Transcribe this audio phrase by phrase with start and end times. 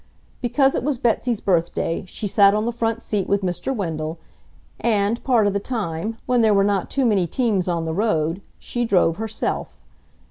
[0.41, 3.71] Because it was Betsy's birthday, she sat on the front seat with Mr.
[3.71, 4.17] Wendell,
[4.79, 8.41] and part of the time, when there were not too many teams on the road,
[8.57, 9.79] she drove, herself.